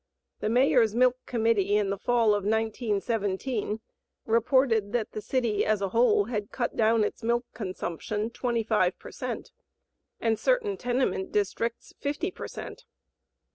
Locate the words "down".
6.75-7.03